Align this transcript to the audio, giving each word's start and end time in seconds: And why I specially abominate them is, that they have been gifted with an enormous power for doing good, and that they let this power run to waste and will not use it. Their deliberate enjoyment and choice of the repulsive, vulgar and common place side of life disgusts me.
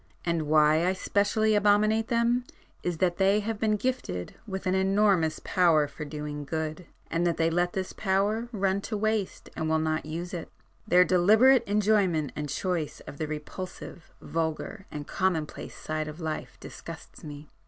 And 0.25 0.47
why 0.47 0.83
I 0.87 0.93
specially 0.93 1.53
abominate 1.53 2.07
them 2.07 2.43
is, 2.81 2.97
that 2.97 3.17
they 3.17 3.41
have 3.41 3.59
been 3.59 3.75
gifted 3.75 4.33
with 4.47 4.65
an 4.65 4.73
enormous 4.73 5.39
power 5.43 5.87
for 5.87 6.05
doing 6.05 6.43
good, 6.43 6.87
and 7.11 7.23
that 7.27 7.37
they 7.37 7.51
let 7.51 7.73
this 7.73 7.93
power 7.93 8.49
run 8.51 8.81
to 8.81 8.97
waste 8.97 9.51
and 9.55 9.69
will 9.69 9.77
not 9.77 10.07
use 10.07 10.33
it. 10.33 10.49
Their 10.87 11.05
deliberate 11.05 11.63
enjoyment 11.67 12.31
and 12.35 12.49
choice 12.49 13.01
of 13.01 13.19
the 13.19 13.27
repulsive, 13.27 14.09
vulgar 14.21 14.87
and 14.89 15.05
common 15.05 15.45
place 15.45 15.75
side 15.75 16.07
of 16.07 16.19
life 16.19 16.57
disgusts 16.59 17.23
me. 17.23 17.51